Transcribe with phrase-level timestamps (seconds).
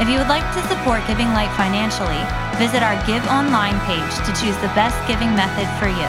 [0.00, 2.18] If you would like to support Giving Light financially,
[2.58, 6.08] visit our Give Online page to choose the best giving method for you.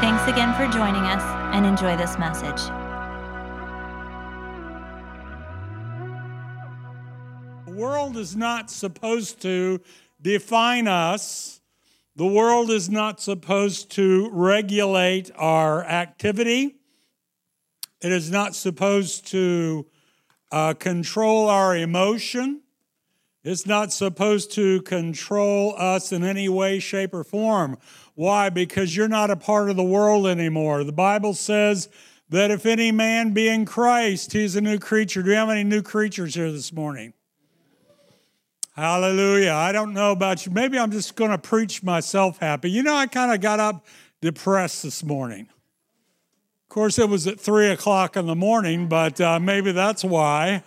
[0.00, 1.22] Thanks again for joining us
[1.54, 2.60] and enjoy this message.
[7.66, 9.80] The world is not supposed to
[10.20, 11.60] define us.
[12.16, 16.76] The world is not supposed to regulate our activity.
[18.00, 19.86] It is not supposed to
[20.50, 22.62] uh, control our emotion.
[23.42, 27.78] It's not supposed to control us in any way, shape, or form.
[28.14, 28.50] Why?
[28.50, 30.84] Because you're not a part of the world anymore.
[30.84, 31.88] The Bible says
[32.28, 35.22] that if any man be in Christ, he's a new creature.
[35.22, 37.14] Do we have any new creatures here this morning?
[38.76, 39.52] Hallelujah.
[39.52, 40.52] I don't know about you.
[40.52, 42.70] Maybe I'm just going to preach myself happy.
[42.70, 43.86] You know, I kind of got up
[44.20, 45.48] depressed this morning.
[46.64, 50.62] Of course, it was at three o'clock in the morning, but uh, maybe that's why.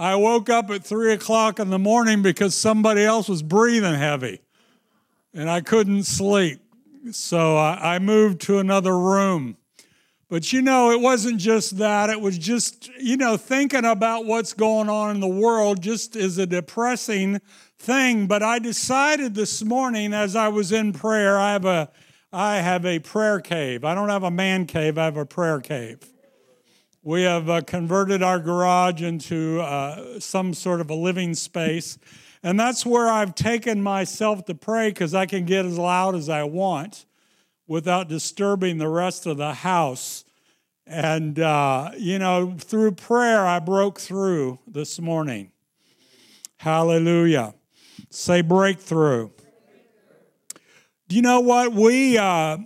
[0.00, 4.40] I woke up at three o'clock in the morning because somebody else was breathing heavy
[5.34, 6.58] and I couldn't sleep.
[7.12, 9.58] So I moved to another room.
[10.30, 12.08] But you know, it wasn't just that.
[12.08, 16.38] It was just, you know, thinking about what's going on in the world just is
[16.38, 17.38] a depressing
[17.78, 18.26] thing.
[18.26, 21.90] But I decided this morning as I was in prayer, I have a
[22.32, 23.84] I have a prayer cave.
[23.84, 26.09] I don't have a man cave, I have a prayer cave.
[27.02, 31.96] We have uh, converted our garage into uh, some sort of a living space.
[32.42, 36.28] And that's where I've taken myself to pray because I can get as loud as
[36.28, 37.06] I want
[37.66, 40.26] without disturbing the rest of the house.
[40.86, 45.52] And, uh, you know, through prayer, I broke through this morning.
[46.58, 47.54] Hallelujah.
[48.10, 49.30] Say breakthrough.
[51.08, 51.72] Do you know what?
[51.72, 52.58] We, uh,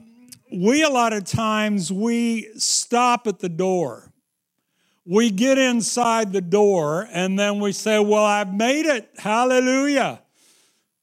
[0.53, 4.11] we a lot of times, we stop at the door
[5.07, 9.11] we get inside the door and then we say, Well, I've made it.
[9.19, 10.23] Hallelujah.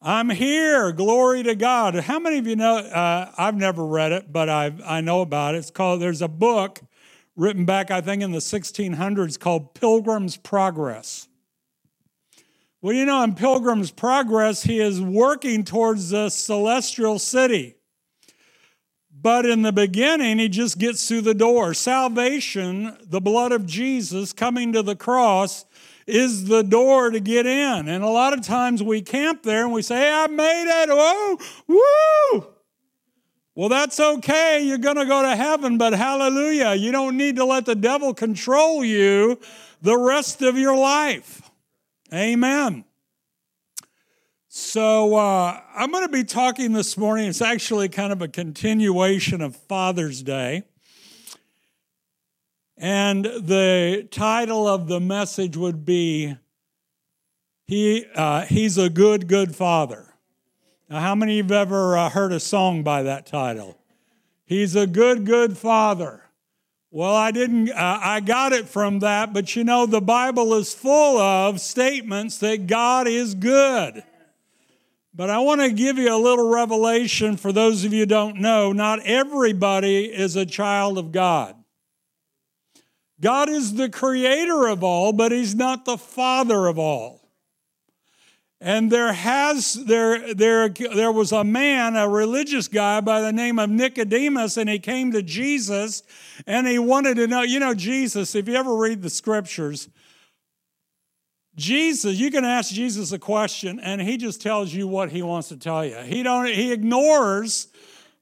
[0.01, 0.91] I'm here.
[0.91, 1.93] Glory to God.
[1.95, 2.77] How many of you know?
[2.77, 5.59] Uh, I've never read it, but i I know about it.
[5.59, 6.81] It's called, there's a book
[7.35, 11.27] written back, I think, in the 1600s called Pilgrim's Progress.
[12.81, 17.75] Well, you know, in Pilgrim's Progress, he is working towards the celestial city.
[19.21, 21.73] But in the beginning, he just gets through the door.
[21.73, 25.65] Salvation, the blood of Jesus coming to the cross,
[26.07, 27.87] is the door to get in.
[27.87, 30.89] And a lot of times we camp there and we say, hey, I made it.
[30.89, 31.37] Whoa,
[31.67, 32.47] woo.
[33.53, 34.63] Well, that's okay.
[34.63, 36.73] You're going to go to heaven, but hallelujah.
[36.73, 39.39] You don't need to let the devil control you
[39.81, 41.49] the rest of your life.
[42.13, 42.85] Amen.
[44.53, 47.29] So, uh, I'm going to be talking this morning.
[47.29, 50.63] It's actually kind of a continuation of Father's Day.
[52.75, 56.35] And the title of the message would be
[57.65, 60.15] he, uh, He's a Good, Good Father.
[60.89, 63.77] Now, how many of you have ever uh, heard a song by that title?
[64.43, 66.25] He's a good, good father.
[66.89, 70.73] Well, I didn't, uh, I got it from that, but you know, the Bible is
[70.73, 74.03] full of statements that God is good.
[75.13, 78.71] But I want to give you a little revelation for those of you don't know.
[78.71, 81.55] Not everybody is a child of God.
[83.19, 87.21] God is the creator of all, but he's not the father of all.
[88.63, 93.57] And there has there there there was a man, a religious guy by the name
[93.57, 96.03] of Nicodemus, and he came to Jesus
[96.45, 99.89] and he wanted to know, you know, Jesus, if you ever read the scriptures,
[101.61, 105.49] Jesus, you can ask Jesus a question and he just tells you what he wants
[105.49, 105.95] to tell you.
[105.97, 107.67] He don't he ignores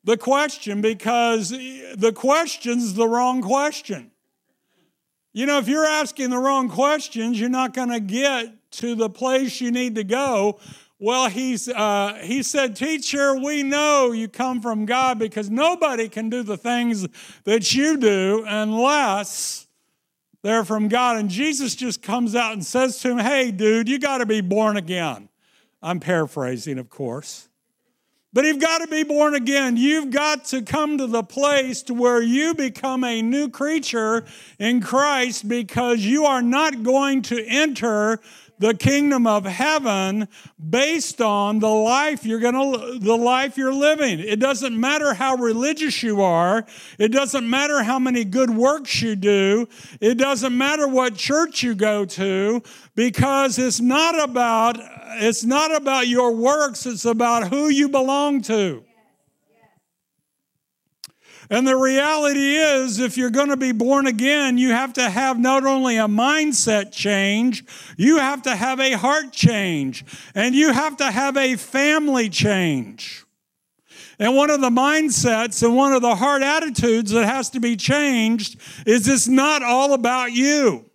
[0.03, 4.11] the question because the question's the wrong question.
[5.31, 9.09] You know, if you're asking the wrong questions, you're not going to get to the
[9.09, 10.59] place you need to go.
[10.99, 16.29] Well, he's, uh, he said, Teacher, we know you come from God because nobody can
[16.29, 17.07] do the things
[17.45, 19.68] that you do unless
[20.41, 21.17] they're from God.
[21.17, 24.41] And Jesus just comes out and says to him, Hey, dude, you got to be
[24.41, 25.29] born again.
[25.81, 27.49] I'm paraphrasing, of course.
[28.31, 29.75] But you've got to be born again.
[29.75, 34.23] You've got to come to the place to where you become a new creature
[34.59, 38.19] in Christ because you are not going to enter
[38.59, 40.27] the kingdom of heaven
[40.69, 44.19] based on the life you're going to the life you're living.
[44.19, 46.65] It doesn't matter how religious you are.
[46.97, 49.67] It doesn't matter how many good works you do.
[50.01, 52.61] It doesn't matter what church you go to
[52.95, 54.77] because it's not about
[55.21, 58.83] it's not about your works, it's about who you belong to.
[61.49, 65.39] And the reality is, if you're going to be born again, you have to have
[65.39, 67.63] not only a mindset change,
[67.97, 70.05] you have to have a heart change,
[70.35, 73.25] and you have to have a family change.
[74.19, 77.77] And one of the mindsets and one of the heart attitudes that has to be
[77.77, 80.88] changed is it's not all about you.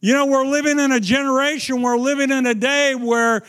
[0.00, 3.42] You know, we're living in a generation, we're living in a day where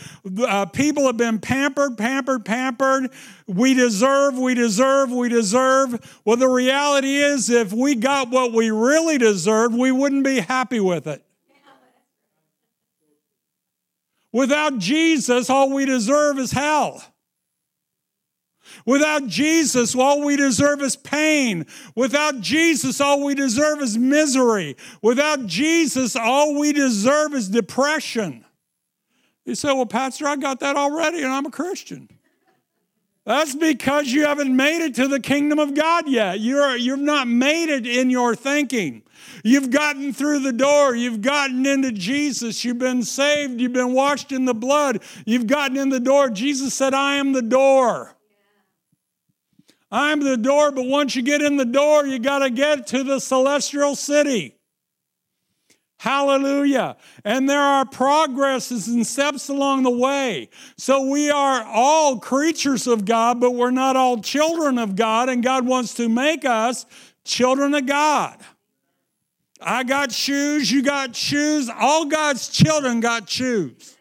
[0.48, 3.12] uh, people have been pampered, pampered, pampered.
[3.48, 6.20] We deserve, we deserve, we deserve.
[6.26, 10.80] Well, the reality is, if we got what we really deserved, we wouldn't be happy
[10.80, 11.24] with it.
[14.32, 17.04] Without Jesus, all we deserve is hell.
[18.86, 21.66] Without Jesus, all we deserve is pain.
[21.96, 24.78] Without Jesus, all we deserve is misery.
[25.02, 28.46] Without Jesus, all we deserve is depression.
[29.46, 32.10] You say, Well, Pastor, I got that already and I'm a Christian.
[33.26, 36.40] That's because you haven't made it to the kingdom of God yet.
[36.40, 39.04] You're, you've not made it in your thinking.
[39.44, 40.96] You've gotten through the door.
[40.96, 42.66] You've gotten into Jesus.
[42.66, 43.62] You've been saved.
[43.62, 45.04] You've been washed in the blood.
[45.26, 46.30] You've gotten in the door.
[46.30, 48.16] Jesus said, I am the door.
[49.92, 53.04] I'm the door, but once you get in the door, you got to get to
[53.04, 54.56] the celestial city.
[55.98, 56.96] Hallelujah.
[57.26, 60.50] And there are progresses and steps along the way.
[60.78, 65.44] So we are all creatures of God, but we're not all children of God, and
[65.44, 66.86] God wants to make us
[67.26, 68.38] children of God.
[69.60, 73.98] I got shoes, you got shoes, all God's children got shoes.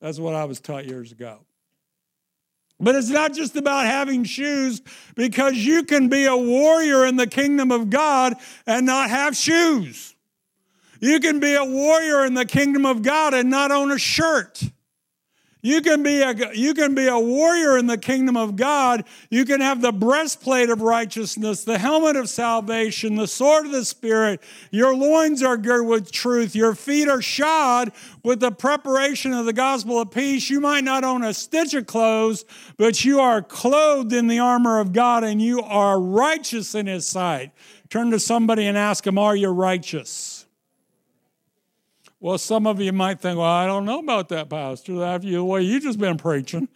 [0.00, 1.45] That's what I was taught years ago.
[2.78, 4.82] But it's not just about having shoes
[5.14, 8.34] because you can be a warrior in the kingdom of God
[8.66, 10.14] and not have shoes.
[11.00, 14.62] You can be a warrior in the kingdom of God and not own a shirt.
[15.66, 19.02] You can be a you can be a warrior in the kingdom of God.
[19.30, 23.84] You can have the breastplate of righteousness, the helmet of salvation, the sword of the
[23.84, 24.40] spirit.
[24.70, 26.54] Your loins are girded with truth.
[26.54, 27.90] Your feet are shod
[28.22, 30.48] with the preparation of the gospel of peace.
[30.48, 32.44] You might not own a stitch of clothes,
[32.76, 37.08] but you are clothed in the armor of God and you are righteous in his
[37.08, 37.50] sight.
[37.90, 40.35] Turn to somebody and ask them, "Are you righteous?"
[42.18, 45.44] Well, some of you might think, well, I don't know about that, Pastor, after the
[45.44, 46.68] way you just been preaching.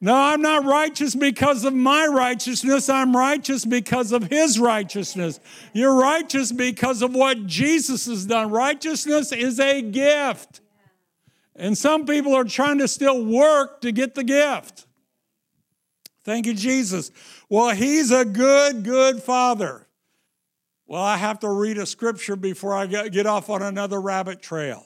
[0.00, 2.88] No, I'm not righteous because of my righteousness.
[2.88, 5.40] I'm righteous because of his righteousness.
[5.74, 8.50] You're righteous because of what Jesus has done.
[8.50, 10.62] Righteousness is a gift.
[11.54, 14.86] And some people are trying to still work to get the gift.
[16.24, 17.10] Thank you, Jesus.
[17.50, 19.86] Well, he's a good, good father.
[20.90, 24.84] Well, I have to read a scripture before I get off on another rabbit trail.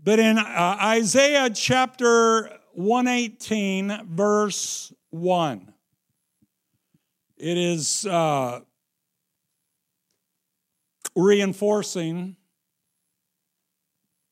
[0.00, 5.74] But in uh, Isaiah chapter 118, verse 1,
[7.38, 8.60] it is uh,
[11.16, 12.36] reinforcing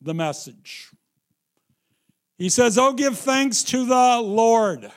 [0.00, 0.92] the message.
[2.38, 4.92] He says, Oh, give thanks to the Lord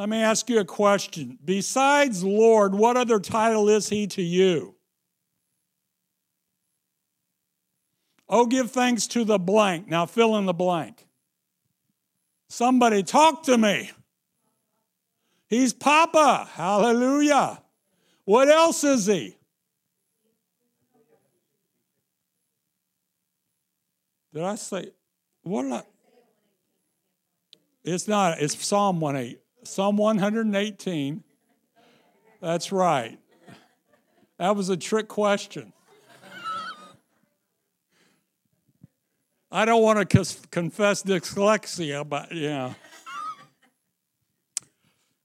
[0.00, 1.38] let me ask you a question.
[1.44, 4.74] Besides Lord, what other title is he to you?
[8.26, 9.88] Oh, give thanks to the blank.
[9.88, 11.06] Now fill in the blank.
[12.48, 13.90] Somebody talk to me.
[15.50, 16.48] He's Papa.
[16.50, 17.60] Hallelujah.
[18.24, 19.36] What else is he?
[24.32, 24.92] Did I say
[25.42, 25.64] what?
[25.64, 25.82] Did I,
[27.84, 28.40] it's not.
[28.40, 29.34] It's Psalm 1
[29.70, 31.22] Psalm 118.
[32.40, 33.18] That's right.
[34.38, 35.72] That was a trick question.
[39.52, 42.74] I don't want to confess dyslexia, but yeah.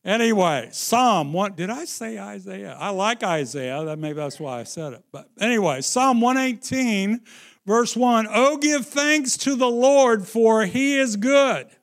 [0.04, 1.54] Anyway, Psalm one.
[1.54, 2.78] Did I say Isaiah?
[2.80, 3.84] I like Isaiah.
[3.84, 5.04] That maybe that's why I said it.
[5.12, 7.22] But anyway, Psalm 118,
[7.66, 8.28] verse 1.
[8.32, 11.75] Oh, give thanks to the Lord, for he is good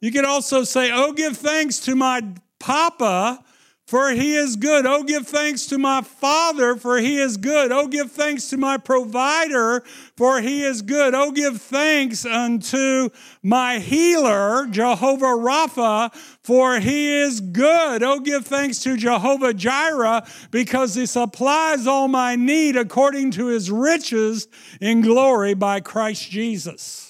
[0.00, 2.22] you could also say, Oh, give thanks to my
[2.58, 3.42] Papa,
[3.90, 4.86] for he is good.
[4.86, 7.72] Oh, give thanks to my Father, for he is good.
[7.72, 9.82] Oh, give thanks to my provider,
[10.16, 11.12] for he is good.
[11.12, 13.08] Oh, give thanks unto
[13.42, 16.14] my healer, Jehovah Rapha,
[16.44, 18.04] for he is good.
[18.04, 23.72] Oh, give thanks to Jehovah Jireh, because he supplies all my need according to his
[23.72, 24.46] riches
[24.80, 27.09] in glory by Christ Jesus.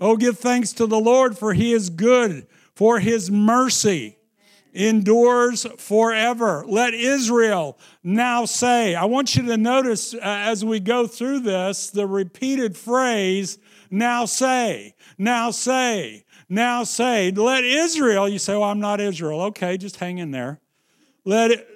[0.00, 4.16] Oh, give thanks to the Lord, for he is good, for his mercy
[4.72, 6.64] endures forever.
[6.66, 8.94] Let Israel now say.
[8.94, 13.58] I want you to notice uh, as we go through this the repeated phrase,
[13.90, 17.30] now say, now say, now say.
[17.30, 19.42] Let Israel, you say, well, I'm not Israel.
[19.42, 20.60] Okay, just hang in there.
[21.24, 21.66] Let it,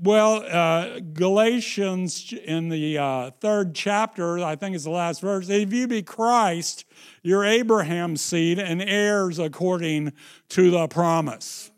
[0.00, 5.48] well, uh, Galatians in the uh, third chapter, I think is the last verse.
[5.48, 6.84] If you be Christ,
[7.28, 10.14] you're Abraham's seed and heirs according
[10.48, 11.70] to the promise.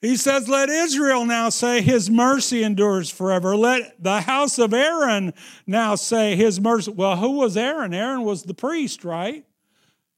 [0.00, 3.56] He says, Let Israel now say, His mercy endures forever.
[3.56, 5.34] Let the house of Aaron
[5.66, 6.92] now say, His mercy.
[6.92, 7.92] Well, who was Aaron?
[7.92, 9.44] Aaron was the priest, right?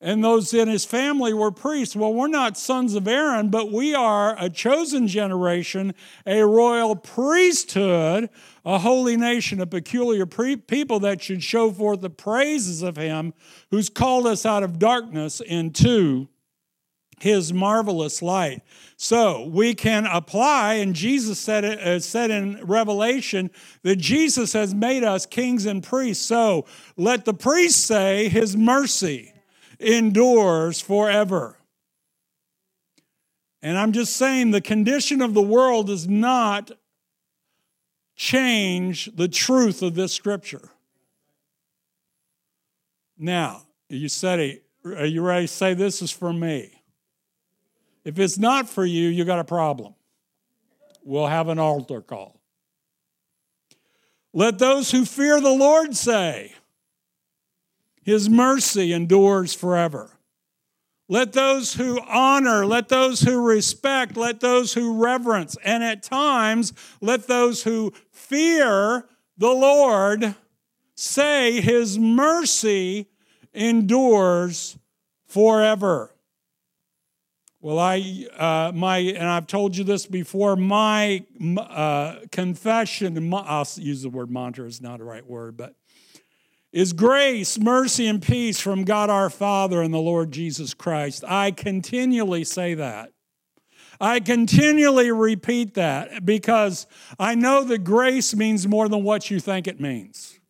[0.02, 1.95] And those in his family were priests.
[1.95, 5.95] Well, we're not sons of Aaron, but we are a chosen generation,
[6.26, 8.30] a royal priesthood,
[8.64, 13.35] a holy nation, a peculiar pre- people that should show forth the praises of him
[13.71, 16.28] who's called us out of darkness into
[17.21, 18.62] his marvelous light.
[18.97, 23.50] So we can apply, and Jesus said it uh, said in Revelation
[23.83, 26.25] that Jesus has made us kings and priests.
[26.25, 26.64] So
[26.97, 29.35] let the priest say, His mercy
[29.80, 31.56] endures forever.
[33.62, 36.70] And I'm just saying the condition of the world does not
[38.16, 40.70] change the truth of this scripture.
[43.18, 46.82] Now, you said, Are you ready to say this is for me?
[48.04, 49.94] If it's not for you, you got a problem.
[51.02, 52.40] We'll have an altar call.
[54.32, 56.54] Let those who fear the Lord say,
[58.02, 60.11] His mercy endures forever.
[61.09, 66.73] Let those who honor, let those who respect, let those who reverence, and at times
[67.00, 70.37] let those who fear the Lord
[70.95, 73.09] say, His mercy
[73.52, 74.78] endures
[75.26, 76.14] forever.
[77.61, 81.25] Well, I, uh, my, and I've told you this before, my
[81.59, 85.75] uh, confession, I'll use the word mantra, is not the right word, but
[86.72, 91.24] is grace, mercy, and peace from God our Father and the Lord Jesus Christ.
[91.26, 93.12] I continually say that.
[94.00, 96.86] I continually repeat that because
[97.18, 100.40] I know that grace means more than what you think it means.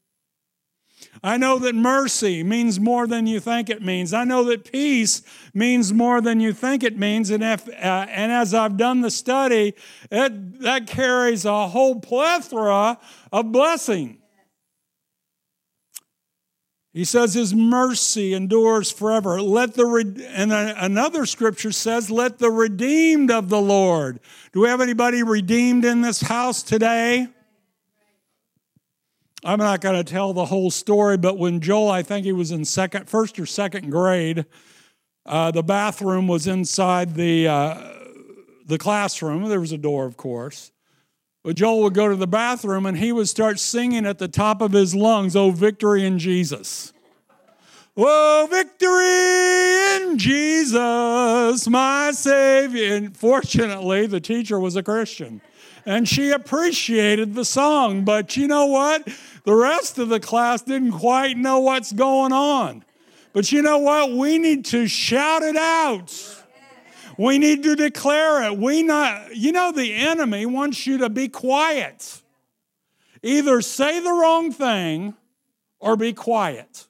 [1.23, 4.15] I know that mercy means more than you think it means.
[4.15, 5.23] I know that peace
[5.53, 7.31] means more than you think it means.
[7.31, 9.75] And, if, uh, and as I've done the study,
[10.11, 12.99] it, that carries a whole plethora
[13.33, 14.20] of blessing.
[16.93, 19.41] He says his mercy endures forever.
[19.41, 19.87] Let the
[20.35, 24.19] and another scripture says, "Let the redeemed of the Lord."
[24.53, 27.29] Do we have anybody redeemed in this house today?
[29.45, 32.51] I'm not going to tell the whole story, but when Joel, I think he was
[32.51, 34.45] in second, first or second grade,
[35.25, 37.93] uh, the bathroom was inside the uh,
[38.67, 39.49] the classroom.
[39.49, 40.73] There was a door, of course.
[41.43, 44.61] But Joel would go to the bathroom and he would start singing at the top
[44.61, 46.93] of his lungs, "Oh, victory in Jesus."
[47.97, 52.95] Oh, victory in Jesus, my Savior.
[52.95, 55.41] And fortunately, the teacher was a Christian
[55.85, 58.05] and she appreciated the song.
[58.05, 59.09] But you know what?
[59.45, 62.85] The rest of the class didn't quite know what's going on.
[63.33, 64.13] But you know what?
[64.13, 66.40] We need to shout it out.
[67.21, 68.57] We need to declare it.
[68.57, 72.23] We not, you know, the enemy wants you to be quiet.
[73.23, 75.13] Either say the wrong thing
[75.81, 76.87] or be quiet.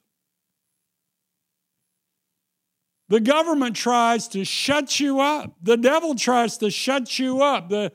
[3.09, 5.53] The government tries to shut you up.
[5.65, 7.69] The devil tries to shut you up.
[7.69, 7.91] The,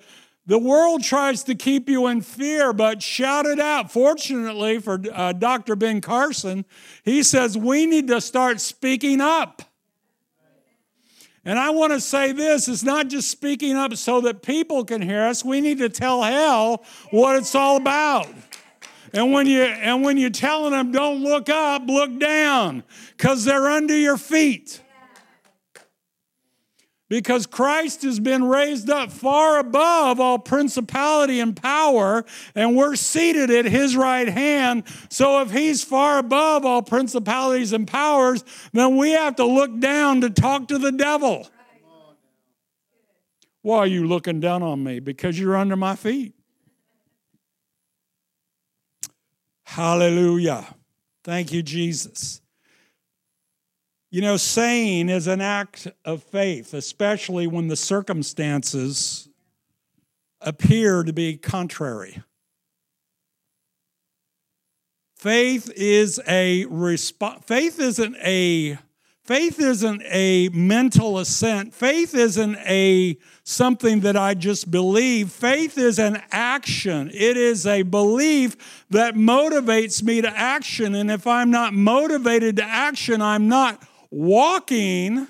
[0.45, 3.93] the world tries to keep you in fear, but shout it out.
[3.93, 5.77] Fortunately for uh, Dr.
[5.77, 6.65] Ben Carson,
[7.05, 9.61] he says we need to start speaking up.
[11.45, 15.01] And I want to say this it's not just speaking up so that people can
[15.01, 18.27] hear us, we need to tell hell what it's all about.
[19.13, 22.83] And when you and when you're telling them don't look up, look down
[23.17, 24.81] cuz they're under your feet
[27.09, 33.51] because Christ has been raised up far above all principality and power, and we're seated
[33.51, 34.83] at his right hand.
[35.09, 38.43] So if he's far above all principalities and powers,
[38.73, 41.47] then we have to look down to talk to the devil.
[43.61, 44.99] Why are you looking down on me?
[44.99, 46.33] Because you're under my feet.
[49.63, 50.75] Hallelujah.
[51.23, 52.41] Thank you, Jesus.
[54.11, 59.27] You know, saying is an act of faith, especially when the circumstances
[60.41, 62.21] appear to be contrary.
[65.17, 67.43] Faith is a response.
[67.45, 68.77] Faith isn't a
[69.23, 71.73] faith isn't a mental assent.
[71.73, 75.31] Faith isn't a something that I just believe.
[75.31, 77.09] Faith is an action.
[77.11, 80.93] It is a belief that motivates me to action.
[80.93, 83.81] And if I'm not motivated to action, I'm not
[84.15, 85.27] walking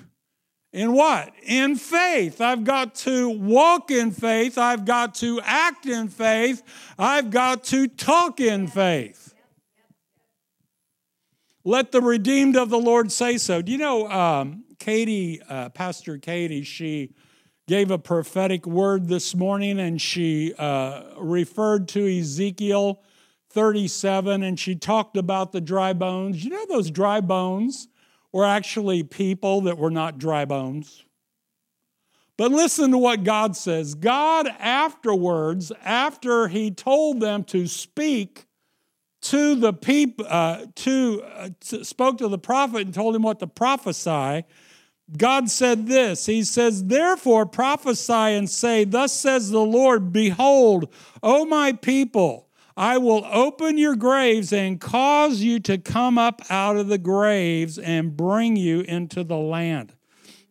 [0.72, 1.32] in what?
[1.42, 2.40] In faith.
[2.40, 4.58] I've got to walk in faith.
[4.58, 6.62] I've got to act in faith.
[6.96, 9.34] I've got to talk in faith.
[11.64, 13.60] Let the redeemed of the Lord say so.
[13.60, 17.12] Do you know, um, Katie, uh, Pastor Katie, she
[17.66, 23.02] gave a prophetic word this morning and she uh, referred to Ezekiel
[23.50, 26.44] 37 and she talked about the dry bones.
[26.44, 27.88] You know, those dry bones
[28.36, 31.02] were actually people that were not dry bones.
[32.36, 33.94] But listen to what God says.
[33.94, 38.44] God, afterwards, after he told them to speak
[39.22, 43.38] to the people, uh, to, uh, to, spoke to the prophet and told him what
[43.38, 44.44] to prophesy.
[45.16, 51.46] God said this He says, Therefore prophesy and say, Thus says the Lord, Behold, O
[51.46, 52.45] my people,
[52.76, 57.78] I will open your graves and cause you to come up out of the graves
[57.78, 59.94] and bring you into the land.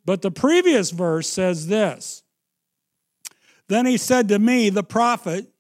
[0.06, 2.24] But the previous verse says this
[3.68, 5.52] Then he said to me, the prophet,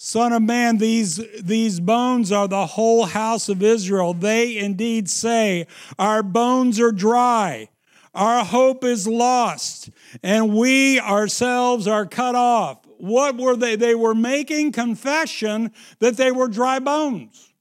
[0.00, 4.14] Son of man, these, these bones are the whole house of Israel.
[4.14, 5.66] They indeed say,
[5.98, 7.68] Our bones are dry,
[8.14, 9.90] our hope is lost,
[10.22, 12.87] and we ourselves are cut off.
[12.98, 13.76] What were they?
[13.76, 17.52] They were making confession that they were dry bones.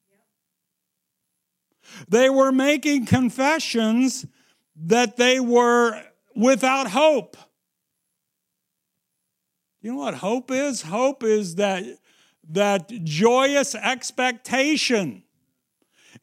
[2.10, 4.26] They were making confessions
[4.76, 6.04] that they were
[6.36, 7.38] without hope.
[9.82, 10.82] You know what hope is?
[10.82, 11.86] Hope is that
[12.50, 15.24] that joyous expectation.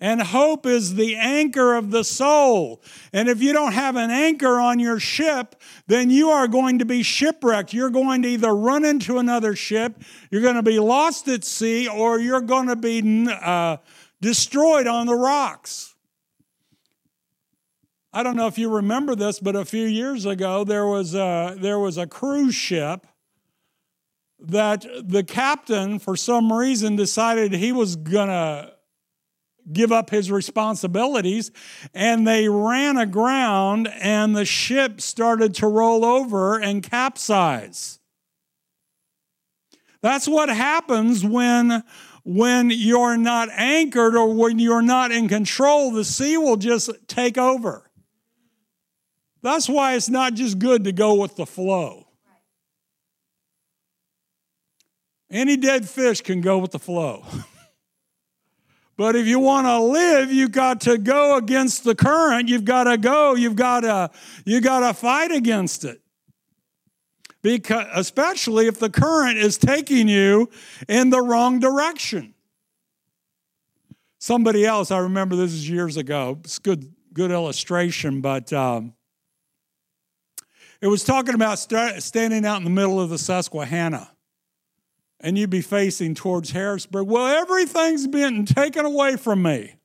[0.01, 2.83] And hope is the anchor of the soul.
[3.13, 6.85] And if you don't have an anchor on your ship, then you are going to
[6.85, 7.73] be shipwrecked.
[7.73, 11.89] You're going to either run into another ship, you're going to be lost at sea,
[11.89, 13.78] or you're going to be uh,
[14.21, 15.95] destroyed on the rocks.
[18.13, 21.57] I don't know if you remember this, but a few years ago there was a,
[21.59, 23.07] there was a cruise ship
[24.39, 28.74] that the captain, for some reason, decided he was going to
[29.73, 31.50] give up his responsibilities
[31.93, 37.99] and they ran aground and the ship started to roll over and capsize.
[40.03, 41.83] That's what happens when
[42.25, 47.37] when you're not anchored or when you're not in control, the sea will just take
[47.37, 47.91] over.
[49.43, 52.07] That's why it's not just good to go with the flow.
[55.31, 57.25] Any dead fish can go with the flow.
[58.97, 62.49] but if you want to live, you've got to go against the current.
[62.49, 63.35] You've got to go.
[63.35, 64.11] You've got to
[64.45, 66.00] you got to fight against it.
[67.43, 70.49] Because especially if the current is taking you
[70.89, 72.35] in the wrong direction.
[74.19, 76.39] Somebody else, I remember this is years ago.
[76.45, 78.95] It's good good illustration, but um,
[80.80, 84.14] it was talking about st- standing out in the middle of the Susquehanna
[85.25, 87.06] and you'd be facing towards Harrisburg.
[87.06, 89.76] Well, everything's been taken away from me.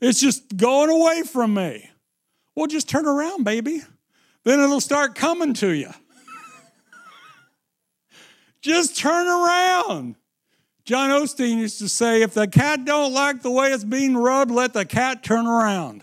[0.00, 1.90] It's just going away from me.
[2.54, 3.82] Well, just turn around, baby.
[4.44, 5.90] Then it'll start coming to you.
[8.62, 10.16] just turn around.
[10.86, 14.50] John Osteen used to say, if the cat don't like the way it's being rubbed,
[14.50, 16.02] let the cat turn around.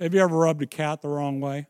[0.00, 1.68] Have you ever rubbed a cat the wrong way?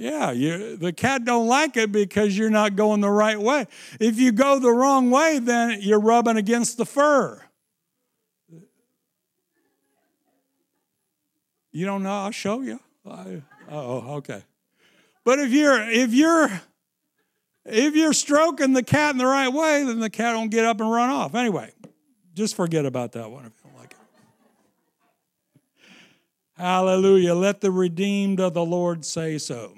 [0.00, 3.66] Yeah, you, the cat don't like it because you're not going the right way.
[4.00, 7.38] If you go the wrong way, then you're rubbing against the fur.
[11.70, 12.12] You don't know?
[12.12, 12.80] I'll show you.
[13.04, 14.42] oh, okay.
[15.22, 16.48] But if you're if you're
[17.66, 20.80] if you're stroking the cat in the right way, then the cat won't get up
[20.80, 21.34] and run off.
[21.34, 21.72] Anyway,
[22.32, 23.98] just forget about that one if you don't like it.
[26.56, 27.34] Hallelujah.
[27.34, 29.74] Let the redeemed of the Lord say so.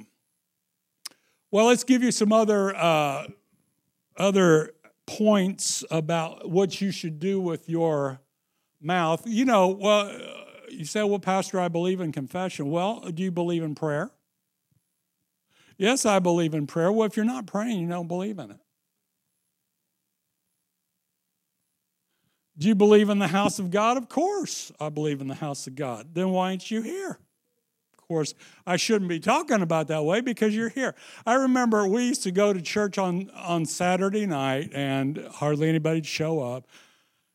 [1.53, 3.27] Well, let's give you some other uh,
[4.17, 4.73] other
[5.07, 8.23] points about what you should do with your
[8.81, 9.23] mouth.
[9.27, 10.19] You know, well,
[10.71, 14.11] you say, "Well, Pastor, I believe in confession." Well, do you believe in prayer?
[15.77, 16.91] Yes, I believe in prayer.
[16.91, 18.61] Well, if you're not praying, you don't believe in it.
[22.57, 23.99] Do you believe in the house of God?
[23.99, 26.15] Of course, I believe in the house of God.
[26.15, 27.19] Then why aren't you here?
[28.12, 28.35] Course,
[28.66, 30.94] I shouldn't be talking about that way because you're here.
[31.25, 36.05] I remember we used to go to church on, on Saturday night and hardly anybody'd
[36.05, 36.66] show up.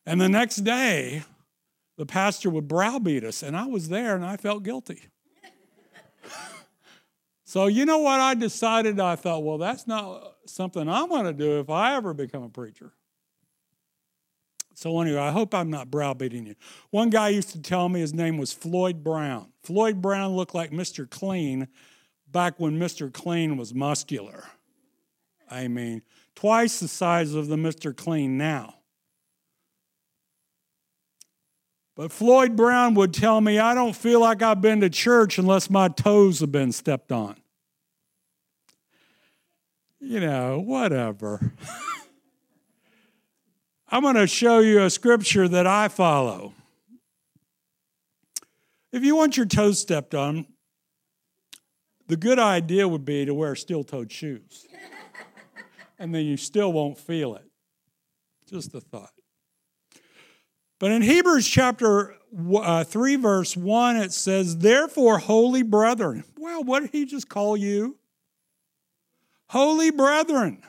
[0.06, 1.24] And the next day,
[1.96, 5.08] the pastor would browbeat us, and I was there and I felt guilty.
[7.44, 9.00] so, you know what I decided?
[9.00, 12.48] I thought, well, that's not something I want to do if I ever become a
[12.48, 12.92] preacher.
[14.74, 16.54] So, anyway, I hope I'm not browbeating you.
[16.90, 19.52] One guy used to tell me his name was Floyd Brown.
[19.68, 21.08] Floyd Brown looked like Mr.
[21.08, 21.68] Clean
[22.26, 23.12] back when Mr.
[23.12, 24.44] Clean was muscular.
[25.50, 26.00] I mean,
[26.34, 27.94] twice the size of the Mr.
[27.94, 28.76] Clean now.
[31.96, 35.68] But Floyd Brown would tell me, I don't feel like I've been to church unless
[35.68, 37.36] my toes have been stepped on.
[40.00, 41.52] You know, whatever.
[43.90, 46.54] I'm going to show you a scripture that I follow.
[48.92, 50.46] If you want your toes stepped on,
[52.06, 54.66] the good idea would be to wear steel toed shoes.
[55.98, 57.44] and then you still won't feel it.
[58.48, 59.12] Just a thought.
[60.78, 62.14] But in Hebrews chapter
[62.54, 66.24] uh, 3, verse 1, it says, Therefore, holy brethren.
[66.38, 67.98] Well, what did he just call you?
[69.50, 70.62] Holy brethren.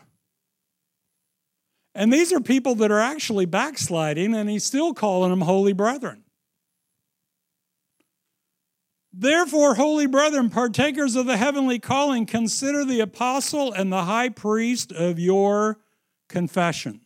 [1.93, 6.23] And these are people that are actually backsliding, and he's still calling them holy brethren.
[9.19, 14.93] Therefore, holy brethren, partakers of the heavenly calling, consider the apostle and the high priest
[14.93, 15.77] of your
[16.29, 17.01] confession.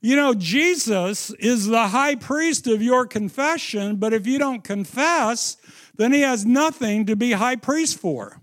[0.00, 5.56] You know, Jesus is the high priest of your confession, but if you don't confess,
[5.96, 8.40] then he has nothing to be high priest for.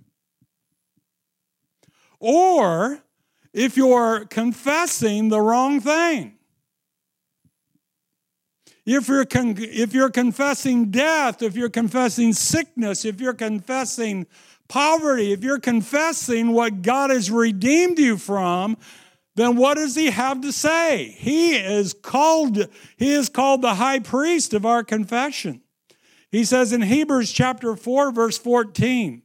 [2.19, 2.99] Or
[3.53, 6.38] if you're confessing the wrong thing.
[8.91, 14.25] If you're, con- if you're confessing death, if you're confessing sickness, if you're confessing
[14.67, 18.77] poverty, if you're confessing what God has redeemed you from,
[19.35, 21.15] then what does he have to say?
[21.19, 25.61] He is called, he is called the high priest of our confession.
[26.31, 29.21] He says in Hebrews chapter 4, verse 14.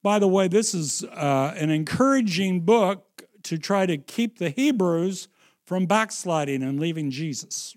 [0.00, 5.26] By the way, this is uh, an encouraging book to try to keep the Hebrews
[5.64, 7.74] from backsliding and leaving Jesus.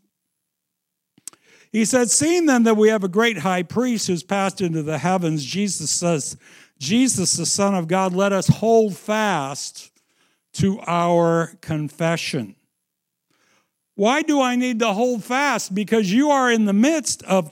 [1.72, 4.98] He said, Seeing then that we have a great high priest who's passed into the
[4.98, 6.38] heavens, Jesus says,
[6.78, 9.92] Jesus, the Son of God, let us hold fast
[10.54, 12.56] to our confession.
[13.96, 15.76] Why do I need to hold fast?
[15.76, 17.52] Because you are in the midst of,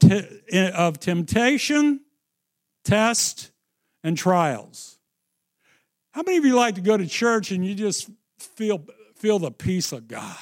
[0.54, 2.02] of temptation,
[2.84, 3.52] test,
[4.04, 4.98] and trials.
[6.12, 8.84] How many of you like to go to church and you just feel,
[9.16, 10.36] feel the peace of God?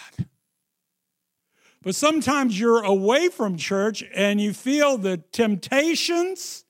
[1.88, 6.66] But sometimes you're away from church and you feel the temptations,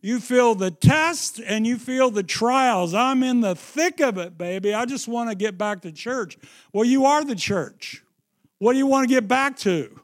[0.00, 2.94] you feel the tests, and you feel the trials.
[2.94, 4.72] I'm in the thick of it, baby.
[4.72, 6.38] I just want to get back to church.
[6.72, 8.02] Well, you are the church.
[8.60, 10.00] What do you want to get back to?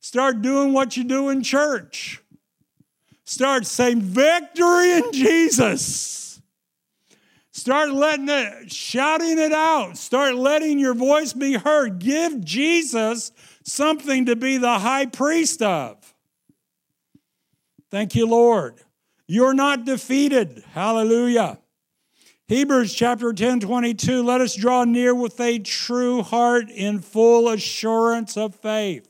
[0.00, 2.22] Start doing what you do in church.
[3.24, 6.33] Start saying, Victory in Jesus.
[7.54, 9.96] Start letting it, shouting it out.
[9.96, 12.00] Start letting your voice be heard.
[12.00, 13.30] Give Jesus
[13.62, 15.96] something to be the high priest of.
[17.92, 18.80] Thank you, Lord.
[19.28, 20.64] You're not defeated.
[20.72, 21.60] Hallelujah.
[22.48, 24.24] Hebrews chapter 10, 22.
[24.24, 29.08] Let us draw near with a true heart in full assurance of faith.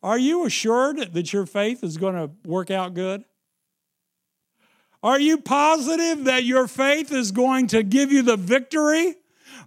[0.00, 3.24] Are you assured that your faith is going to work out good?
[5.04, 9.16] Are you positive that your faith is going to give you the victory?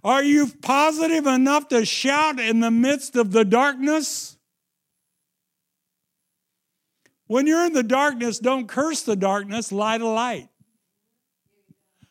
[0.02, 4.36] Are you positive enough to shout in the midst of the darkness?
[7.28, 10.48] When you're in the darkness, don't curse the darkness, light a light.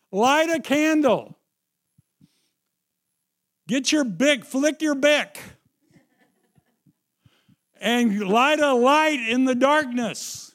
[0.10, 1.38] Light a candle.
[3.68, 5.38] Get your bic, flick your bic,
[7.82, 10.47] and light a light in the darkness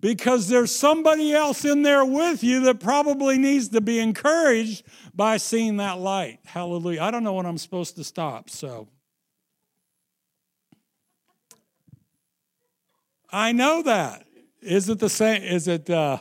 [0.00, 4.84] because there's somebody else in there with you that probably needs to be encouraged
[5.14, 6.40] by seeing that light.
[6.44, 7.02] Hallelujah.
[7.02, 8.88] I don't know when I'm supposed to stop, so.
[13.32, 14.26] I know that.
[14.60, 15.42] Is it the same?
[15.42, 16.18] Is it uh,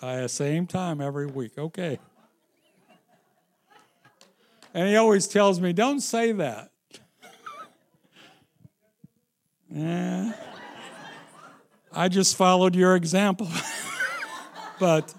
[0.00, 1.58] the same time every week?
[1.58, 1.98] Okay.
[4.74, 6.70] And he always tells me, don't say that.
[9.70, 10.32] yeah.
[11.92, 13.48] I just followed your example.
[14.80, 15.14] but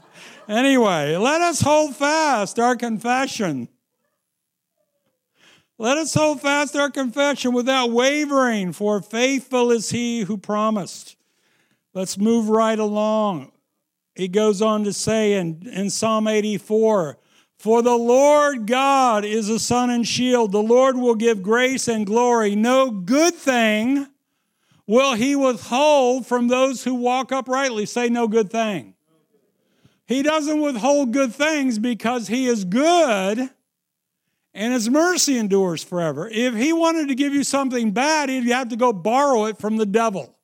[0.48, 3.70] anyway, let us hold fast our confession.
[5.78, 11.16] Let us hold fast our confession without wavering, for faithful is he who promised.
[11.94, 13.52] Let's move right along.
[14.14, 17.18] He goes on to say in, in Psalm 84
[17.58, 20.52] For the Lord God is a sun and shield.
[20.52, 22.56] The Lord will give grace and glory.
[22.56, 24.08] No good thing
[24.90, 27.86] will he withhold from those who walk uprightly.
[27.86, 28.96] Say, no good thing.
[30.08, 33.52] He doesn't withhold good things because he is good
[34.52, 36.28] and his mercy endures forever.
[36.28, 39.78] If he wanted to give you something bad, he'd have to go borrow it from
[39.78, 40.36] the devil.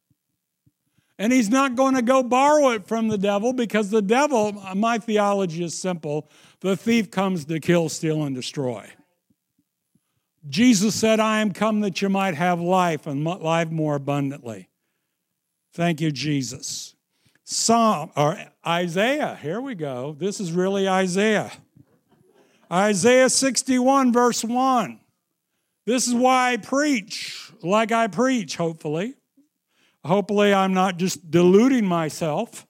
[1.18, 5.00] And he's not going to go borrow it from the devil because the devil, my
[5.00, 6.30] theology is simple
[6.60, 8.88] the thief comes to kill, steal, and destroy.
[10.48, 14.70] Jesus said, I am come that you might have life and life more abundantly.
[15.74, 16.96] Thank you, Jesus.
[17.44, 20.16] Psalm or Isaiah, here we go.
[20.18, 21.52] This is really Isaiah.
[22.72, 25.00] Isaiah 61, verse 1.
[25.86, 29.16] This is why I preach like I preach, hopefully.
[30.04, 32.68] Hopefully, I'm not just deluding myself.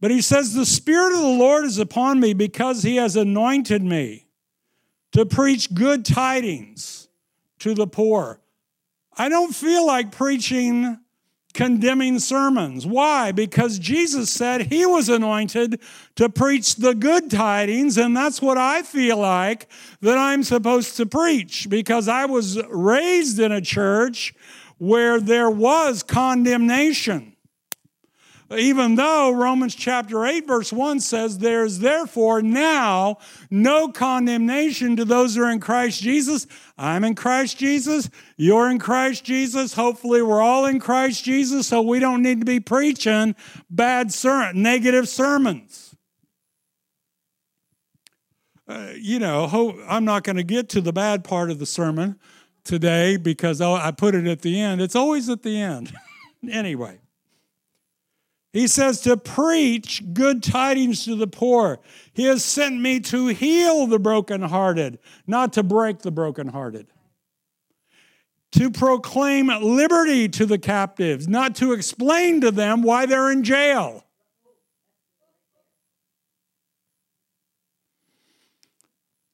[0.00, 3.82] But he says, The Spirit of the Lord is upon me because he has anointed
[3.82, 4.27] me
[5.12, 7.08] to preach good tidings
[7.60, 8.40] to the poor.
[9.16, 10.98] I don't feel like preaching
[11.54, 12.86] condemning sermons.
[12.86, 13.32] Why?
[13.32, 15.80] Because Jesus said he was anointed
[16.14, 19.68] to preach the good tidings, and that's what I feel like
[20.00, 24.34] that I'm supposed to preach because I was raised in a church
[24.78, 27.34] where there was condemnation.
[28.56, 33.18] Even though Romans chapter 8, verse 1 says, There's therefore now
[33.50, 36.46] no condemnation to those who are in Christ Jesus.
[36.78, 38.08] I'm in Christ Jesus.
[38.38, 39.74] You're in Christ Jesus.
[39.74, 43.36] Hopefully, we're all in Christ Jesus, so we don't need to be preaching
[43.68, 45.94] bad, ser- negative sermons.
[48.66, 52.18] Uh, you know, I'm not going to get to the bad part of the sermon
[52.64, 54.80] today because I put it at the end.
[54.80, 55.92] It's always at the end.
[56.50, 57.00] anyway,
[58.52, 61.80] he says to preach good tidings to the poor.
[62.14, 66.86] He has sent me to heal the brokenhearted, not to break the brokenhearted.
[68.52, 74.06] To proclaim liberty to the captives, not to explain to them why they're in jail.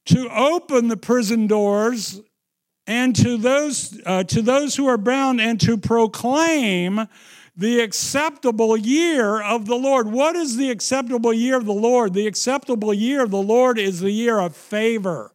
[0.07, 2.20] To open the prison doors
[2.87, 7.07] and to those, uh, to those who are bound and to proclaim
[7.56, 10.08] the acceptable year of the Lord.
[10.08, 12.14] What is the acceptable year of the Lord?
[12.14, 15.34] The acceptable year of the Lord is the year of favor.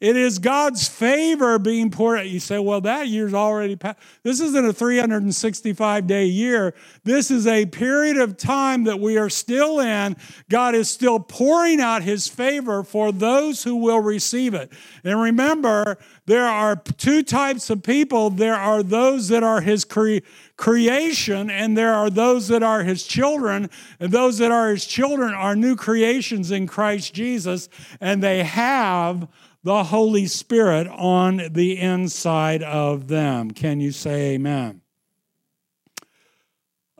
[0.00, 2.28] It is God's favor being poured out.
[2.28, 3.98] You say, well, that year's already passed.
[4.22, 6.74] This isn't a 365 day year.
[7.04, 10.16] This is a period of time that we are still in.
[10.48, 14.72] God is still pouring out his favor for those who will receive it.
[15.04, 20.18] And remember, there are two types of people there are those that are his cre-
[20.56, 23.68] creation, and there are those that are his children.
[24.00, 27.68] And those that are his children are new creations in Christ Jesus,
[28.00, 29.28] and they have
[29.64, 33.50] the Holy Spirit on the inside of them.
[33.50, 34.82] Can you say amen?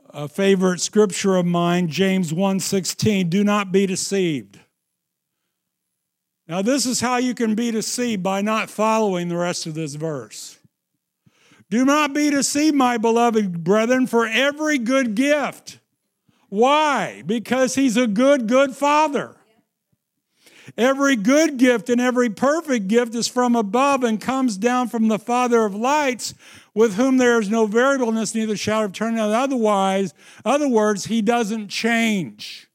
[0.09, 4.59] A favorite scripture of mine, James 1:16, do not be deceived.
[6.47, 9.93] Now this is how you can be deceived by not following the rest of this
[9.93, 10.57] verse.
[11.69, 15.79] Do not be deceived, my beloved brethren, for every good gift.
[16.49, 17.23] Why?
[17.25, 19.35] Because he's a good, good father.
[20.77, 25.19] Every good gift and every perfect gift is from above and comes down from the
[25.19, 26.33] Father of lights,
[26.73, 29.19] with whom there is no variableness, neither shadow of turning.
[29.19, 32.67] Otherwise, other words, he doesn't change.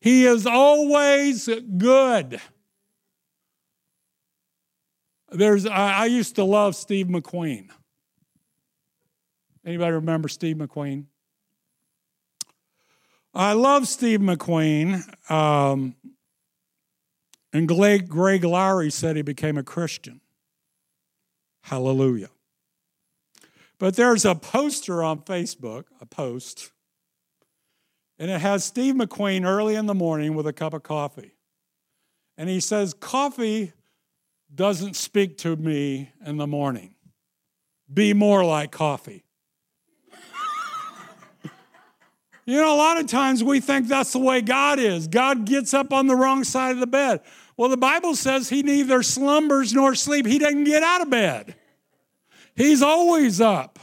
[0.00, 2.40] He is always good.
[5.30, 7.70] There's, I, I used to love Steve McQueen.
[9.64, 11.04] Anybody remember Steve McQueen?
[13.32, 15.30] I love Steve McQueen.
[15.30, 15.94] Um,
[17.52, 20.20] and Greg, Laurie said he became a Christian.
[21.62, 22.30] Hallelujah.
[23.78, 26.70] But there's a poster on Facebook, a post,
[28.18, 31.34] and it has Steve McQueen early in the morning with a cup of coffee.
[32.36, 33.72] And he says, Coffee
[34.54, 36.94] doesn't speak to me in the morning.
[37.92, 39.24] Be more like coffee.
[42.44, 45.08] you know, a lot of times we think that's the way God is.
[45.08, 47.20] God gets up on the wrong side of the bed.
[47.56, 50.26] Well, the Bible says he neither slumbers nor sleep.
[50.26, 51.54] He doesn't get out of bed.
[52.54, 53.78] He's always up.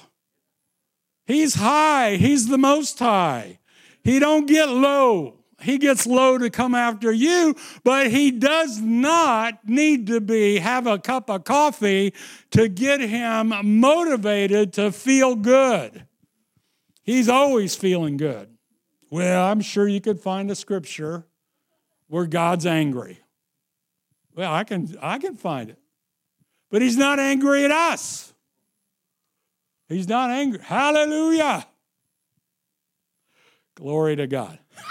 [1.26, 2.16] He's high.
[2.16, 3.60] He's the most high.
[4.04, 5.36] He don't get low.
[5.62, 10.88] He gets low to come after you, but he does not need to be have
[10.88, 12.14] a cup of coffee
[12.52, 16.06] to get him motivated to feel good.
[17.04, 18.50] He's always feeling good.
[19.10, 21.26] Well, I'm sure you could find a scripture
[22.08, 23.20] where God's angry.
[24.40, 25.78] Well, I can I can find it.
[26.72, 28.34] But he's not angry at us.
[29.90, 30.62] He's not angry.
[30.64, 31.68] Hallelujah.
[33.76, 34.58] Glory to God.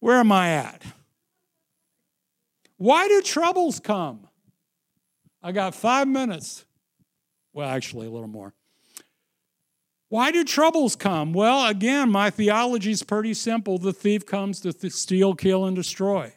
[0.00, 0.82] Where am I at?
[2.78, 4.26] Why do troubles come?
[5.42, 6.64] I got five minutes.
[7.52, 8.54] Well, actually, a little more.
[10.08, 11.34] Why do troubles come?
[11.34, 13.76] Well, again, my theology is pretty simple.
[13.76, 16.32] The thief comes to th- steal, kill, and destroy.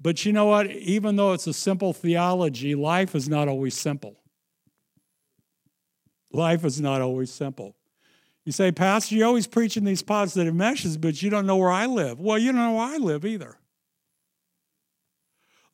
[0.00, 0.70] But you know what?
[0.70, 4.16] Even though it's a simple theology, life is not always simple.
[6.32, 7.76] Life is not always simple.
[8.44, 11.86] You say, Pastor, you're always preaching these positive messages, but you don't know where I
[11.86, 12.18] live.
[12.18, 13.58] Well, you don't know where I live either.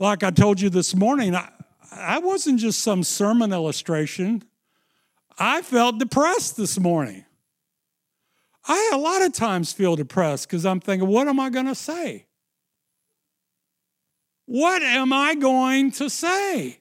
[0.01, 1.49] Like I told you this morning, I,
[1.93, 4.43] I wasn't just some sermon illustration.
[5.39, 7.25] I felt depressed this morning.
[8.67, 11.75] I a lot of times feel depressed because I'm thinking, what am I going to
[11.75, 12.27] say?
[14.47, 16.79] What am I going to say?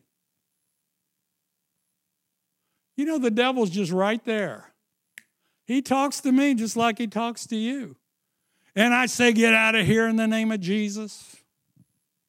[2.96, 4.72] You know, the devil's just right there.
[5.66, 7.98] He talks to me just like he talks to you.
[8.76, 11.36] And I say, get out of here in the name of Jesus.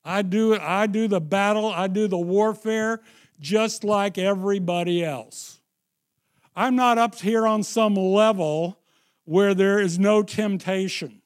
[0.04, 3.00] I do it, I do the battle, I do the warfare
[3.40, 5.60] just like everybody else.
[6.54, 8.78] I'm not up here on some level
[9.24, 11.20] where there is no temptation.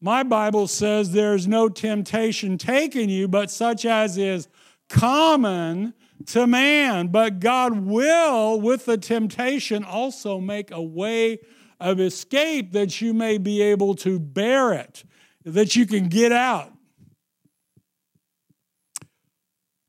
[0.00, 4.48] My Bible says there's no temptation taken you, but such as is
[4.88, 5.94] common
[6.26, 7.08] to man.
[7.08, 11.38] But God will, with the temptation, also make a way
[11.80, 15.04] of escape that you may be able to bear it,
[15.44, 16.72] that you can get out.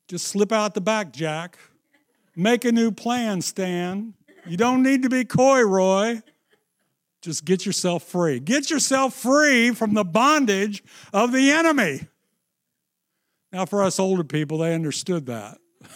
[0.08, 1.58] Just slip out the back, Jack.
[2.36, 4.14] Make a new plan, Stan.
[4.46, 6.22] You don't need to be coy, Roy.
[7.28, 8.40] Just get yourself free.
[8.40, 12.08] Get yourself free from the bondage of the enemy.
[13.52, 15.58] Now, for us older people, they understood that.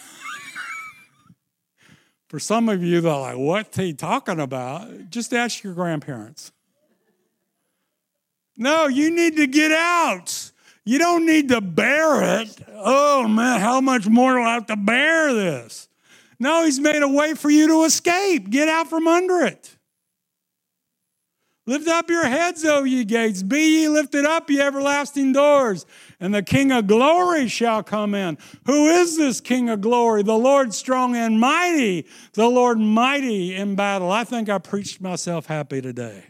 [2.28, 5.08] for some of you, they're like, what's he talking about?
[5.08, 6.52] Just ask your grandparents.
[8.58, 10.50] No, you need to get out.
[10.84, 12.58] You don't need to bear it.
[12.74, 15.88] Oh man, how much more do I have to bear this?
[16.38, 18.50] No, he's made a way for you to escape.
[18.50, 19.78] Get out from under it.
[21.72, 23.42] Lift up your heads, O ye gates.
[23.42, 25.86] Be ye lifted up, ye everlasting doors,
[26.20, 28.36] and the King of glory shall come in.
[28.66, 30.22] Who is this King of glory?
[30.22, 34.12] The Lord strong and mighty, the Lord mighty in battle.
[34.12, 36.24] I think I preached myself happy today.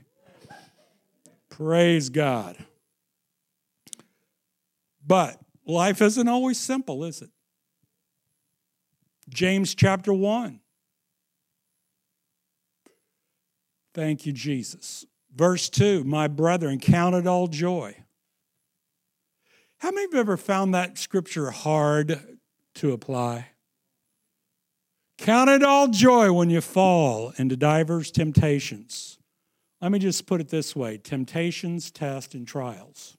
[1.48, 2.56] Praise God.
[5.04, 7.30] But life isn't always simple, is it?
[9.28, 10.60] James chapter 1.
[13.92, 15.04] Thank you, Jesus.
[15.34, 17.96] Verse 2 My brethren, count it all joy.
[19.78, 22.38] How many of you ever found that scripture hard
[22.76, 23.48] to apply?
[25.18, 29.18] Count it all joy when you fall into divers temptations.
[29.80, 33.16] Let me just put it this way temptations, tests, and trials.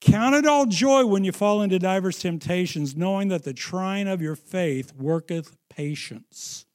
[0.00, 4.20] Count it all joy when you fall into divers temptations, knowing that the trying of
[4.20, 6.66] your faith worketh patience.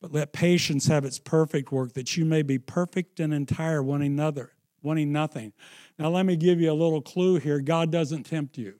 [0.00, 4.12] But let patience have its perfect work, that you may be perfect and entire, wanting
[4.12, 5.52] another, wanting nothing.
[5.98, 7.60] Now, let me give you a little clue here.
[7.60, 8.74] God doesn't tempt you.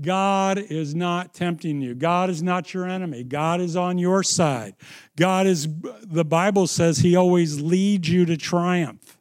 [0.00, 1.94] God is not tempting you.
[1.94, 3.24] God is not your enemy.
[3.24, 4.74] God is on your side.
[5.16, 5.68] God is,
[6.02, 9.18] the Bible says, He always leads you to triumph.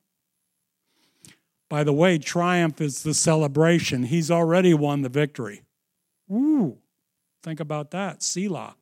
[1.69, 4.03] By the way, triumph is the celebration.
[4.03, 5.63] He's already won the victory.
[6.31, 6.77] Ooh,
[7.43, 8.21] think about that.
[8.21, 8.75] Selah.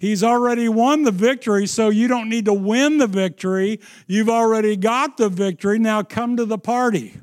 [0.00, 3.80] He's already won the victory, so you don't need to win the victory.
[4.06, 5.78] You've already got the victory.
[5.78, 7.20] Now come to the party.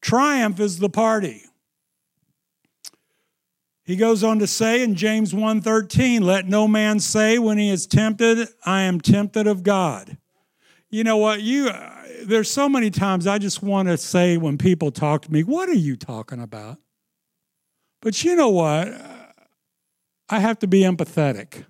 [0.00, 1.42] Triumph is the party.
[3.82, 7.88] He goes on to say in James 1:13, "Let no man say when he is
[7.88, 10.16] tempted, I am tempted of God."
[10.90, 11.42] You know what?
[11.42, 15.32] You uh, there's so many times I just want to say when people talk to
[15.32, 16.78] me, "What are you talking about?"
[18.00, 18.88] But you know what?
[20.30, 21.64] I have to be empathetic.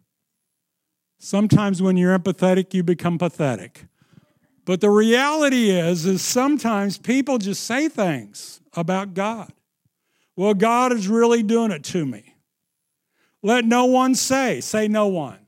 [1.18, 3.86] Sometimes when you're empathetic, you become pathetic.
[4.66, 9.52] But the reality is, is sometimes people just say things about God.
[10.36, 12.34] Well, God is really doing it to me.
[13.42, 15.38] Let no one say, say no one.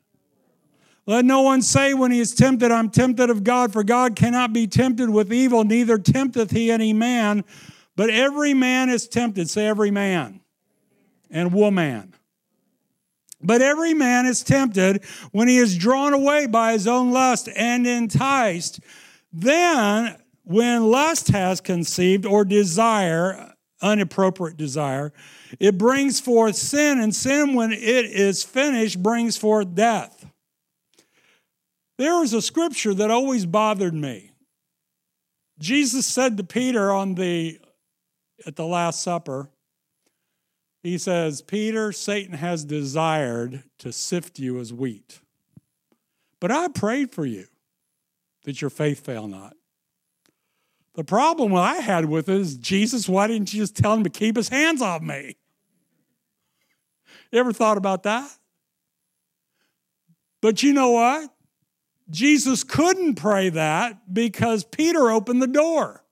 [1.07, 4.53] Let no one say when he is tempted, I'm tempted of God, for God cannot
[4.53, 7.45] be tempted with evil, neither tempteth he any man.
[7.97, 9.51] But every man is tempted.
[9.51, 10.41] Say every man
[11.31, 12.12] and woman.
[13.43, 17.87] But every man is tempted when he is drawn away by his own lust and
[17.87, 18.81] enticed.
[19.33, 25.13] Then, when lust has conceived or desire, inappropriate desire,
[25.59, 30.27] it brings forth sin, and sin, when it is finished, brings forth death.
[31.99, 34.31] There was a scripture that always bothered me.
[35.59, 37.61] Jesus said to Peter on the
[38.45, 39.52] at the last supper,
[40.83, 45.21] he says, Peter, Satan has desired to sift you as wheat.
[46.41, 47.47] But I prayed for you
[48.45, 49.55] that your faith fail not.
[50.95, 54.11] The problem I had with it is, Jesus, why didn't you just tell him to
[54.11, 55.37] keep his hands off me?
[57.31, 58.31] You ever thought about that?
[60.43, 61.31] But you know what?
[62.11, 66.05] Jesus couldn't pray that because Peter opened the door.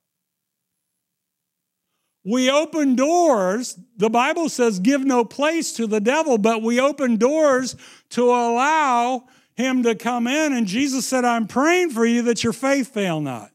[2.23, 3.79] We open doors.
[3.97, 7.75] The Bible says, give no place to the devil, but we open doors
[8.11, 9.23] to allow
[9.55, 10.53] him to come in.
[10.53, 13.51] And Jesus said, I'm praying for you that your faith fail not.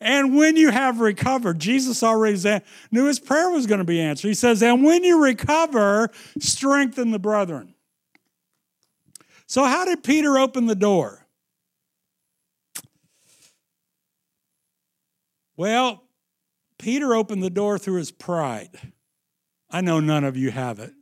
[0.00, 2.60] And when you have recovered, Jesus already
[2.90, 4.28] knew his prayer was going to be answered.
[4.28, 6.10] He says, And when you recover,
[6.40, 7.74] strengthen the brethren.
[9.46, 11.24] So, how did Peter open the door?
[15.56, 16.02] Well,
[16.82, 18.92] Peter opened the door through his pride.
[19.70, 20.92] I know none of you have it.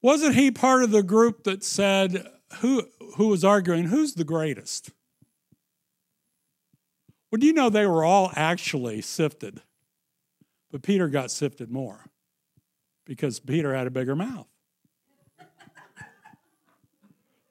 [0.00, 2.26] Wasn't he part of the group that said,
[2.60, 4.90] who, who was arguing, who's the greatest?
[7.30, 9.60] Well, do you know they were all actually sifted?
[10.72, 12.06] But Peter got sifted more
[13.04, 14.48] because Peter had a bigger mouth.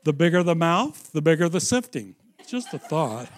[0.04, 2.16] the bigger the mouth, the bigger the sifting.
[2.48, 3.30] Just a thought.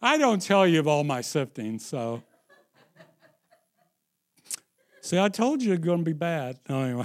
[0.00, 2.22] I don't tell you of all my sifting, so.
[5.00, 6.58] See, I told you it's going to be bad.
[6.68, 7.04] No, anyway.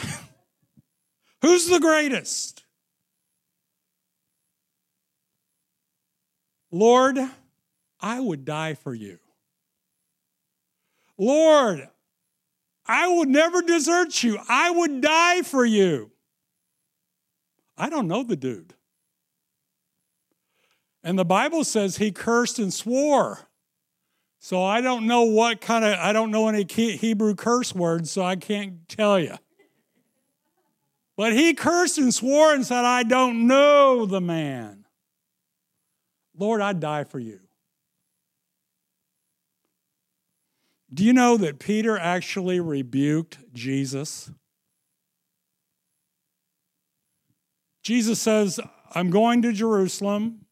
[1.41, 2.63] Who's the greatest?
[6.71, 7.17] Lord,
[7.99, 9.19] I would die for you.
[11.17, 11.87] Lord,
[12.85, 14.39] I would never desert you.
[14.47, 16.11] I would die for you.
[17.77, 18.73] I don't know the dude.
[21.03, 23.47] And the Bible says he cursed and swore.
[24.39, 28.23] So I don't know what kind of, I don't know any Hebrew curse words, so
[28.23, 29.35] I can't tell you.
[31.15, 34.85] But he cursed and swore and said, I don't know the man.
[36.37, 37.39] Lord, I'd die for you.
[40.93, 44.31] Do you know that Peter actually rebuked Jesus?
[47.81, 48.59] Jesus says,
[48.93, 50.45] I'm going to Jerusalem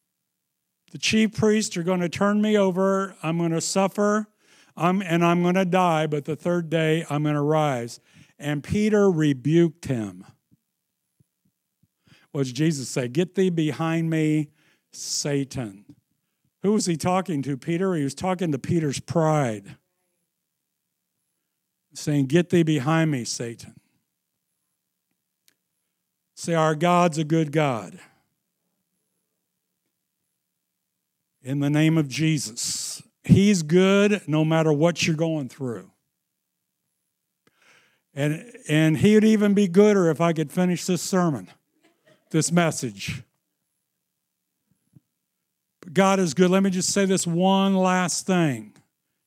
[0.91, 3.15] the chief priests are going to turn me over.
[3.21, 4.27] I'm going to suffer
[4.77, 7.99] I'm, and I'm going to die, but the third day I'm going to rise.
[8.37, 10.25] And Peter rebuked him.
[12.31, 13.07] What did Jesus say?
[13.07, 14.49] Get thee behind me,
[14.91, 15.85] Satan.
[16.63, 17.95] Who was he talking to, Peter?
[17.95, 19.77] He was talking to Peter's pride,
[21.93, 23.75] saying, Get thee behind me, Satan.
[26.35, 27.99] Say, Our God's a good God.
[31.45, 33.03] In the name of Jesus.
[33.23, 35.91] He's good no matter what you're going through.
[38.15, 41.49] And, and he would even be gooder if I could finish this sermon,
[42.31, 43.21] this message.
[45.81, 46.49] But God is good.
[46.49, 48.73] Let me just say this one last thing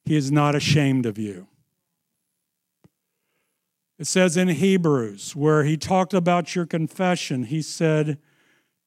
[0.05, 1.47] He is not ashamed of you.
[3.99, 8.19] It says in Hebrews, where he talked about your confession, he said,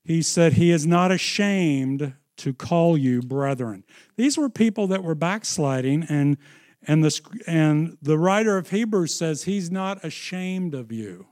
[0.04, 3.84] he said, He is not ashamed to call you brethren.
[4.16, 6.38] These were people that were backsliding, and,
[6.88, 11.28] and, the, and the writer of Hebrews says he's not ashamed of you.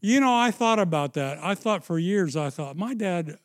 [0.00, 1.38] You know, I thought about that.
[1.42, 3.38] I thought for years, I thought, my dad,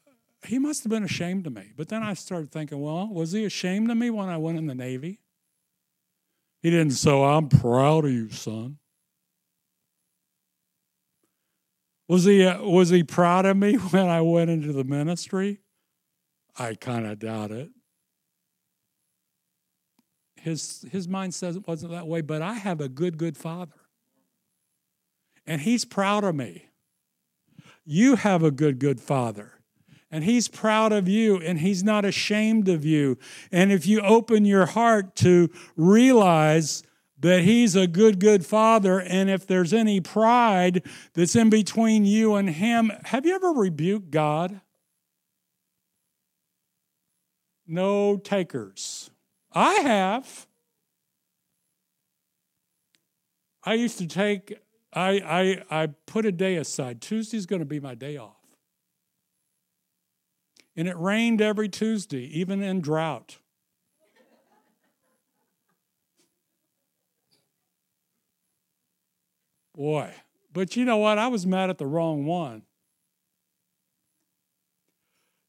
[0.45, 1.71] he must have been ashamed of me.
[1.75, 4.67] But then I started thinking, well, was he ashamed of me when I went in
[4.67, 5.19] the Navy?
[6.61, 8.77] He didn't say, I'm proud of you, son.
[12.11, 15.59] Was he, uh, was he proud of me when I went into the ministry?
[16.59, 17.69] I kind of doubt it.
[20.35, 23.77] His, his mind says it wasn't that way, but I have a good, good father.
[25.47, 26.65] And he's proud of me.
[27.85, 29.53] You have a good, good father.
[30.11, 33.17] And he's proud of you and he's not ashamed of you.
[33.53, 36.83] And if you open your heart to realize
[37.21, 38.99] that He's a good, good Father.
[38.99, 44.11] And if there's any pride that's in between you and Him, have you ever rebuked
[44.11, 44.61] God?
[47.65, 49.09] No takers.
[49.53, 50.47] I have.
[53.63, 54.57] I used to take,
[54.91, 57.01] I, I, I put a day aside.
[57.01, 58.35] Tuesday's going to be my day off.
[60.75, 63.37] And it rained every Tuesday, even in drought.
[69.75, 70.13] Boy,
[70.53, 71.17] but you know what?
[71.17, 72.63] I was mad at the wrong one.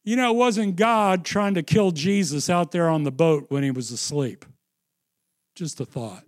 [0.05, 3.63] You know, it wasn't God trying to kill Jesus out there on the boat when
[3.63, 4.45] he was asleep.
[5.55, 6.25] Just a thought.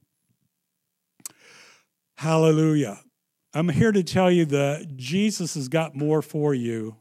[2.19, 3.01] Hallelujah.
[3.53, 6.97] I'm here to tell you that Jesus has got more for you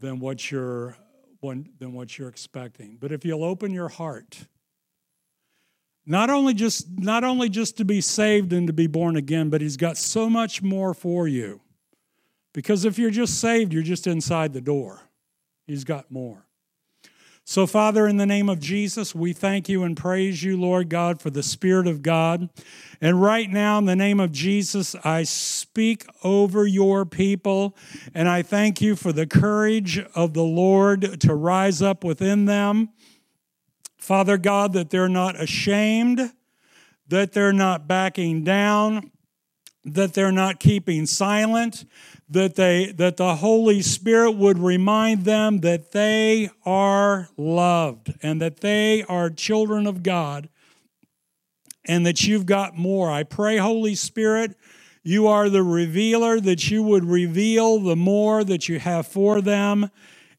[0.00, 0.96] than what you're
[1.42, 2.98] than what you're expecting.
[3.00, 4.46] But if you'll open your heart,
[6.06, 9.60] not only just not only just to be saved and to be born again, but
[9.60, 11.60] he's got so much more for you.
[12.52, 15.00] Because if you're just saved, you're just inside the door.
[15.66, 16.46] He's got more.
[17.44, 21.20] So, Father, in the name of Jesus, we thank you and praise you, Lord God,
[21.20, 22.48] for the Spirit of God.
[23.00, 27.76] And right now, in the name of Jesus, I speak over your people,
[28.14, 32.90] and I thank you for the courage of the Lord to rise up within them.
[34.00, 36.32] Father God, that they're not ashamed,
[37.08, 39.10] that they're not backing down,
[39.84, 41.84] that they're not keeping silent,
[42.28, 48.60] that they that the Holy Spirit would remind them that they are loved and that
[48.60, 50.48] they are children of God
[51.84, 53.10] and that you've got more.
[53.10, 54.56] I pray Holy Spirit,
[55.02, 59.90] you are the revealer that you would reveal the more that you have for them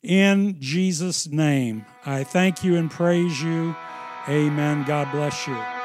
[0.03, 1.85] in Jesus name.
[2.05, 3.75] I thank you and praise you.
[4.27, 4.83] Amen.
[4.85, 5.80] God bless you.